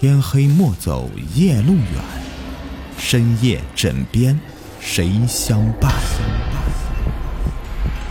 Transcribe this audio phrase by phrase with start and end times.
[0.00, 1.84] 天黑莫走夜路远，
[2.96, 4.38] 深夜枕边
[4.78, 5.92] 谁相伴？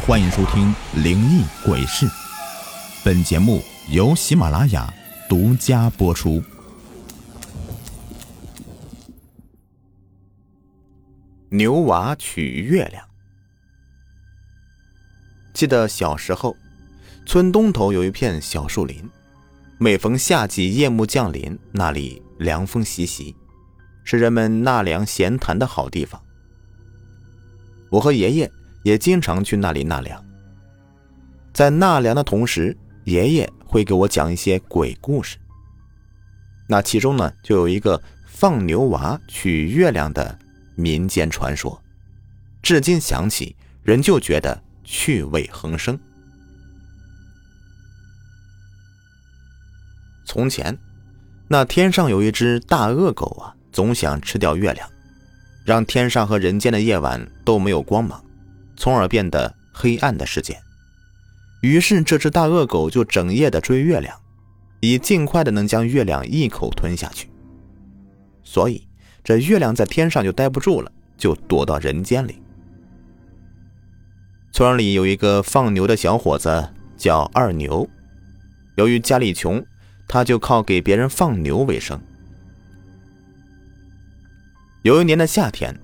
[0.06, 2.06] 欢迎收听《灵异鬼事》，
[3.06, 4.94] 本节目由喜马拉雅
[5.30, 6.44] 独家播出。
[11.48, 13.02] 牛娃娶月亮。
[15.54, 16.54] 记得小时候，
[17.26, 19.10] 村东头有一片小树林。
[19.80, 23.36] 每逢夏季夜幕降临，那里凉风习习，
[24.04, 26.20] 是人们纳凉闲谈的好地方。
[27.92, 28.52] 我和爷爷
[28.82, 30.26] 也经常去那里纳凉。
[31.54, 35.38] 在纳凉的同时，爷爷会给我讲一些鬼故事。
[36.68, 40.40] 那其中呢，就有一个放牛娃取月亮的
[40.74, 41.80] 民间传说，
[42.64, 46.00] 至今想起，人就觉得趣味横生。
[50.28, 50.78] 从前，
[51.48, 54.88] 那天上有一只大恶狗啊，总想吃掉月亮，
[55.64, 58.22] 让天上和人间的夜晚都没有光芒，
[58.76, 60.60] 从而变得黑暗的世界。
[61.62, 64.20] 于是，这只大恶狗就整夜的追月亮，
[64.82, 67.30] 以尽快的能将月亮一口吞下去。
[68.44, 68.86] 所以，
[69.24, 72.42] 这月亮在天上就待不住了，就躲到人间里。
[74.52, 77.90] 村里有一个放牛的小伙子，叫二牛，
[78.76, 79.66] 由于家里穷。
[80.08, 82.02] 他就靠给别人放牛为生。
[84.84, 85.78] 有一年的夏天，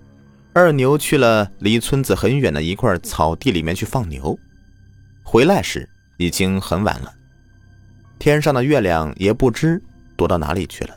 [0.54, 4.38] 二牛去了离村子很远的一块草地里面去放牛，
[5.24, 7.14] 回来时已经很晚了，
[8.18, 9.82] 天上的月亮也不知
[10.16, 10.96] 躲到哪里去了，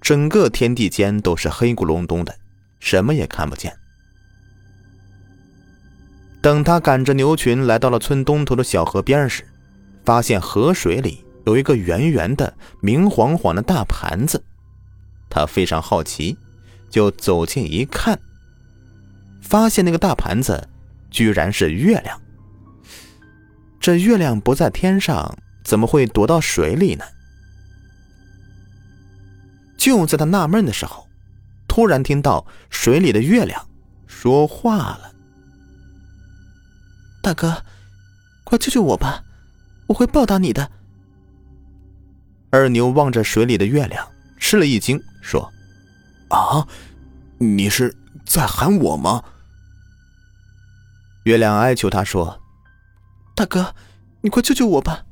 [0.00, 2.34] 整个天地间都是黑咕隆咚的，
[2.80, 3.74] 什么也看不见。
[6.42, 9.44] 等他赶着牛群来到了村东头的小河边时，
[10.04, 11.24] 发现河水里。
[11.48, 14.44] 有一个圆圆的、明晃晃的大盘子，
[15.30, 16.36] 他非常好奇，
[16.90, 18.20] 就走近一看，
[19.40, 20.68] 发现那个大盘子
[21.10, 22.20] 居然是月亮。
[23.80, 27.04] 这月亮不在天上，怎么会躲到水里呢？
[29.78, 31.08] 就在他纳闷的时候，
[31.66, 33.66] 突然听到水里的月亮
[34.06, 35.14] 说话了
[37.24, 37.64] ：“大哥，
[38.44, 39.24] 快救救我吧，
[39.86, 40.72] 我会报答你的。”
[42.50, 45.52] 二牛望着水里的月亮，吃了一惊，说
[46.30, 46.66] ：“啊，
[47.38, 47.94] 你是
[48.24, 49.22] 在喊我吗？”
[51.24, 52.40] 月亮哀求他说
[53.36, 53.74] ：“大哥，
[54.22, 55.04] 你快救救我吧，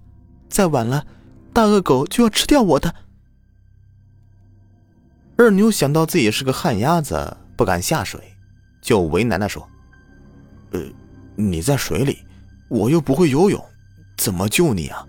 [0.48, 1.06] 再晚了，
[1.52, 2.94] 大恶狗就要吃掉我的。”
[5.36, 8.18] 二牛想到自己是个旱鸭子，不敢下水，
[8.80, 9.68] 就为难的说
[10.72, 10.80] ：“呃，
[11.34, 12.24] 你在水里，
[12.70, 13.62] 我又不会游泳，
[14.16, 15.06] 怎么救你啊？”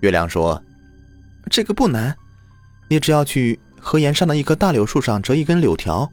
[0.00, 0.62] 月亮说
[1.50, 2.16] ：“这个不难，
[2.88, 6.10] 你只要去河沿上的一棵大柳树上折一根柳条，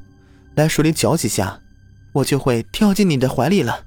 [0.55, 1.59] 来水里搅几下，
[2.13, 3.85] 我就会跳进你的怀里了。”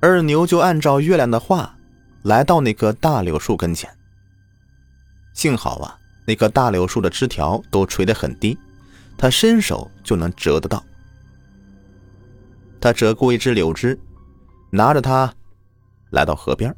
[0.00, 1.76] 二牛就按照月亮的话，
[2.22, 3.88] 来到那棵大柳树跟前。
[5.32, 8.58] 幸好啊，那棵大柳树的枝条都垂得很低，
[9.16, 10.84] 他伸手就能折得到。
[12.80, 13.98] 他折过一只柳枝，
[14.70, 15.32] 拿着它，
[16.10, 16.74] 来到河边。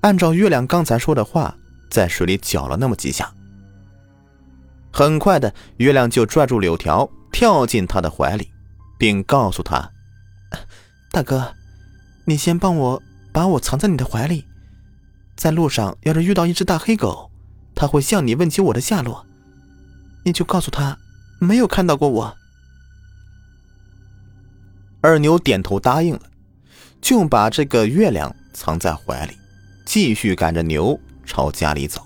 [0.00, 1.56] 按照月亮刚才说的话，
[1.90, 3.32] 在水里搅了那么几下，
[4.92, 8.50] 很快的，月亮就拽住柳条，跳进他的怀里，
[8.98, 9.90] 并告诉他
[11.10, 11.54] ：“大哥，
[12.26, 14.44] 你先帮我把我藏在你的怀里，
[15.36, 17.30] 在路上要是遇到一只大黑狗，
[17.74, 19.26] 他会向你问起我的下落，
[20.24, 20.98] 你就告诉他
[21.40, 22.36] 没有看到过我。”
[25.00, 26.22] 二牛点头答应了，
[27.00, 29.36] 就把这个月亮藏在怀里。
[29.92, 32.00] 继续赶着牛朝家里走。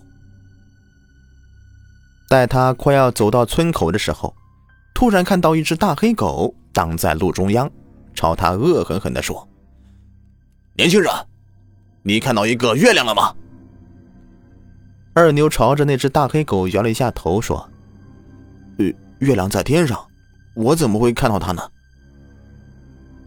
[2.28, 4.34] 待他快要走到村口的时候，
[4.92, 7.70] 突然看到一只大黑狗挡在路中央，
[8.12, 9.48] 朝他恶狠狠地说
[10.74, 11.12] ：“年轻人，
[12.02, 13.32] 你看到一个月亮了吗？”
[15.14, 17.70] 二牛朝着那只大黑狗摇了一下头，说
[18.78, 20.04] ：“月，月亮在天上，
[20.56, 21.62] 我怎么会看到它呢？”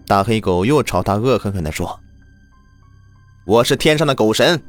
[0.05, 1.97] 大黑狗又朝他恶狠狠地说。
[3.49, 4.61] 我是天上的狗神，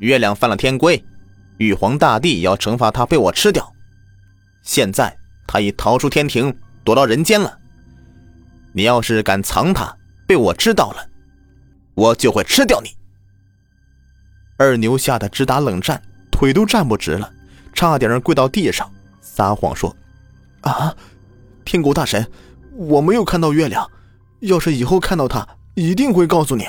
[0.00, 1.00] 月亮犯了天规，
[1.58, 3.72] 玉皇大帝要惩罚他被我吃掉。
[4.62, 6.52] 现在他已逃出天庭，
[6.82, 7.56] 躲到人间了。
[8.72, 9.96] 你要是敢藏他，
[10.26, 11.08] 被我知道了，
[11.94, 12.90] 我就会吃掉你。
[14.58, 16.02] 二牛吓得直打冷战，
[16.32, 17.32] 腿都站不直了，
[17.74, 19.96] 差点跪到地上，撒谎说
[20.62, 20.92] ：“啊，
[21.64, 22.28] 天狗大神，
[22.72, 23.88] 我没有看到月亮，
[24.40, 25.46] 要是以后看到他，
[25.76, 26.66] 一定会告诉你。”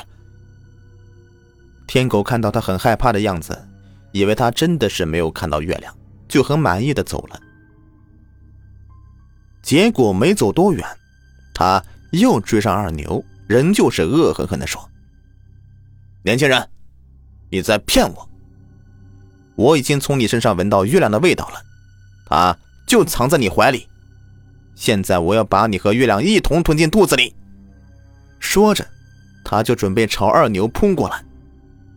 [1.87, 3.67] 天狗看到他很害怕的样子，
[4.11, 5.95] 以为他真的是没有看到月亮，
[6.27, 7.39] 就很满意的走了。
[9.63, 10.85] 结果没走多远，
[11.53, 14.89] 他又追上二牛，仍旧是恶狠狠的说
[16.23, 16.69] ：“年轻人，
[17.49, 18.29] 你在骗我！
[19.55, 21.61] 我已经从你身上闻到月亮的味道了，
[22.27, 23.87] 它就藏在你怀里。
[24.75, 27.33] 现在我要把你和月亮一同吞进肚子里。”
[28.39, 28.85] 说着，
[29.43, 31.23] 他就准备朝二牛扑过来。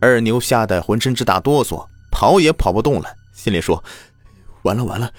[0.01, 3.85] 二牛吓得浑身直打哆嗦，跑也跑不动了，心里说
[4.63, 5.13] ：“完了完了，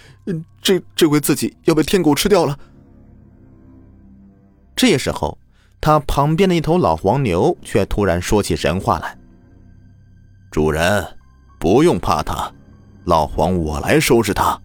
[0.61, 2.57] 这这回自己要被天狗吃掉了。”
[4.75, 5.37] 这时候，
[5.79, 9.15] 他旁边的一头老黄牛却突然说起神话来
[10.49, 11.05] ：“主人，
[11.59, 12.51] 不用怕他，
[13.05, 14.59] 老黄我来收拾他。”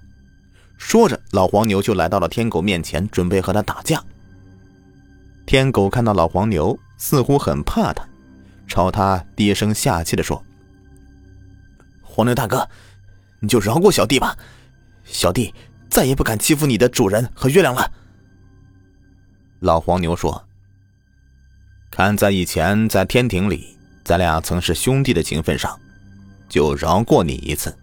[0.78, 4.02] 说着，老黄牛就来到了天狗面前，准备和他打架。
[5.44, 8.02] 天狗看到老黄牛，似乎很怕他。
[8.66, 10.42] 朝他低声下气的说
[12.02, 12.68] ：“黄牛大哥，
[13.40, 14.36] 你就饶过小弟吧，
[15.04, 15.54] 小弟
[15.88, 17.90] 再也不敢欺负你的主人和月亮了。”
[19.60, 20.46] 老黄牛说
[21.90, 25.78] ：“看在以前在天庭里咱俩曾是兄弟的情分上，
[26.48, 27.76] 就饶过你一次。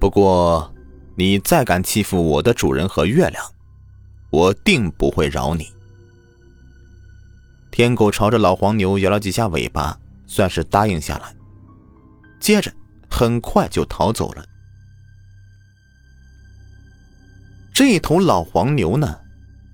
[0.00, 0.72] 不过，
[1.16, 3.44] 你再敢欺负我的主人和月亮，
[4.30, 5.72] 我定不会饶你。”
[7.74, 9.98] 天狗朝着老黄牛摇了几下尾巴，
[10.28, 11.34] 算是答应下来。
[12.38, 12.72] 接着，
[13.10, 14.44] 很快就逃走了。
[17.72, 19.18] 这头老黄牛呢，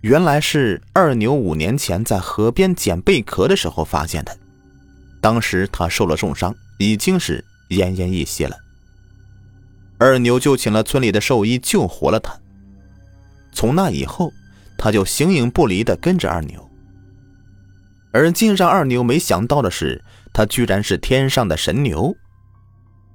[0.00, 4.34] 原来是二牛五年前在河边捡贝壳的时候发现的。
[5.20, 8.56] 当时他受了重伤，已经是奄奄一息了。
[9.98, 12.34] 二牛就请了村里的兽医救活了他。
[13.52, 14.32] 从那以后，
[14.78, 16.69] 他就形影不离的跟着二牛。
[18.12, 22.16] 而竟让二牛没想到的是，他居然是天上的神牛。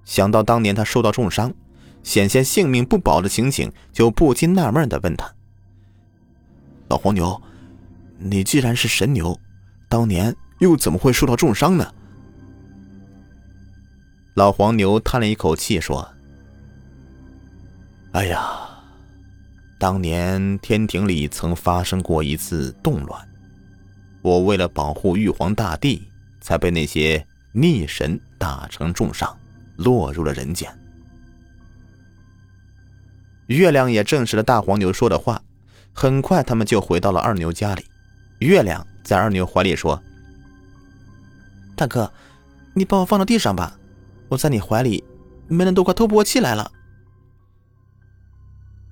[0.06, 1.54] 想到当年他受到重伤，
[2.04, 5.34] 险些性命不保的情景，就不禁纳闷的问他
[6.88, 7.42] ：“老黄牛，
[8.20, 9.38] 你既然是神牛，
[9.90, 11.92] 当年又怎么会受到重伤呢？”
[14.36, 16.08] 老黄牛叹了一口气说
[18.14, 18.70] ：“哎呀，
[19.78, 23.28] 当年天庭里曾发生过一次动乱。”
[24.26, 26.02] 我为了保护玉皇大帝，
[26.42, 29.38] 才被那些逆神打成重伤，
[29.76, 30.68] 落入了人间。
[33.46, 35.40] 月亮也证实了大黄牛说的话。
[35.94, 37.86] 很快，他们就回到了二牛家里。
[38.40, 40.02] 月亮在二牛怀里说
[41.78, 42.12] ：“大哥，
[42.74, 43.78] 你把我放到地上吧，
[44.28, 45.04] 我在你怀里
[45.48, 46.72] 闷得都快透不过气来了。”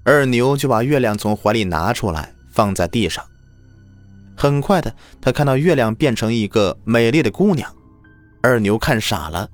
[0.06, 3.26] 二牛就把月亮从怀里拿出来，放在地上。
[4.44, 7.74] 很快的，他看到月亮变成一个美丽的姑娘，
[8.42, 9.50] 二牛看傻了，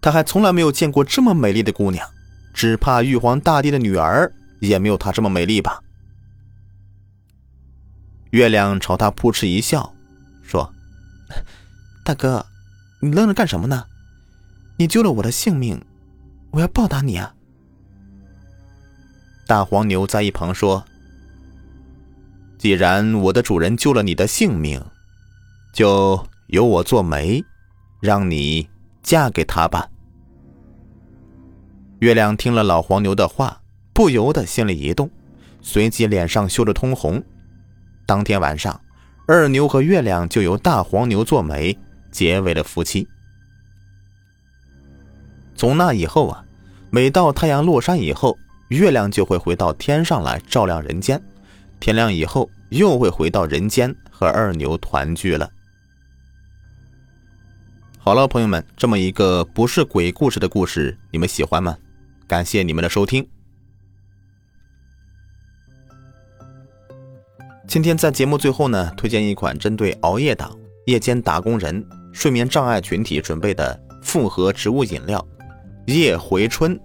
[0.00, 2.04] 他还从来没有见过这么美丽的姑娘，
[2.52, 5.80] 只怕玉皇大帝的女儿也没有她这么美丽吧。
[8.30, 9.94] 月亮朝他扑哧一笑，
[10.42, 10.74] 说
[12.04, 12.44] ：“大哥，
[13.00, 13.84] 你愣着干什么呢？
[14.78, 15.80] 你救了我的性命，
[16.50, 17.32] 我要报答你啊。”
[19.46, 20.84] 大黄牛在一旁说。
[22.64, 24.82] 既然我的主人救了你的性命，
[25.74, 27.44] 就由我做媒，
[28.00, 28.66] 让你
[29.02, 29.86] 嫁给他吧。
[31.98, 33.60] 月亮听了老黄牛的话，
[33.92, 35.10] 不由得心里一动，
[35.60, 37.22] 随即脸上羞得通红。
[38.06, 38.80] 当天晚上，
[39.26, 41.78] 二牛和月亮就由大黄牛做媒，
[42.10, 43.06] 结为了夫妻。
[45.54, 46.42] 从那以后啊，
[46.88, 51.22] 每到太阳落山以后，月亮就会回到天上来照亮人间。
[51.84, 55.50] 天亮以后，又会回到人间和二牛团聚了。
[57.98, 61.76] 好了，朋友们，这么一个不是鬼故事的故事，你们喜欢吗？
[62.26, 63.28] 感谢你们的收听。
[67.68, 75.22] 今天在节目最后呢，推荐一款针对熬夜党、夜间打工人、睡眠障碍群体准备的复合植物饮料——
[75.84, 76.80] 夜回春。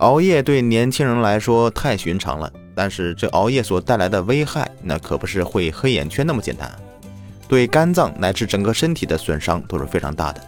[0.00, 2.52] 熬夜对年轻人来说太寻常了。
[2.76, 6.70] 但是这熬夜所带来的危害，那可不是会黑眼圈那么简单，
[7.48, 10.40] 对肝脏乃至整个身体的损伤都是非常大的。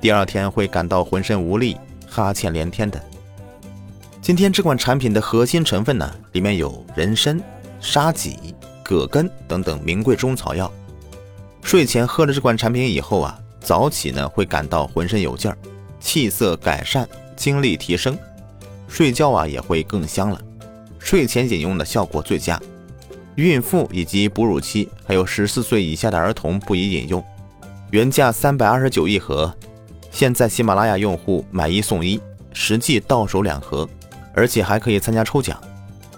[0.00, 1.76] 第二天会感到浑身无力、
[2.08, 2.98] 哈欠连天的。
[4.22, 7.38] 今天这款产品的核心成分呢，里面有人参、
[7.80, 10.72] 沙棘、葛根等等名贵中草药。
[11.60, 15.58] 睡前喝了这款产品以后啊，早起呢会感到浑身有劲儿，
[16.00, 18.18] 气色改善，精力提升，
[18.88, 20.40] 睡觉啊也会更香了。
[21.06, 22.60] 睡前饮用的效果最佳。
[23.36, 27.22] 孕妇以及哺乳期还有十四岁以下的儿童不宜饮用
[27.92, 29.54] 原价三百二十九一盒
[30.10, 32.20] 现在喜马拉雅用户买一送一
[32.52, 33.88] 实际到手两盒
[34.34, 35.62] 而且还可以参加抽奖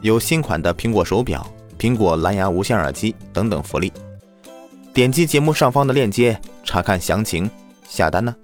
[0.00, 1.46] 有新款的苹果手表
[1.78, 3.92] 苹果蓝牙无线耳机等等福利。
[4.94, 7.48] 点击节目上方的链接查看详情
[7.86, 8.34] 下单呢。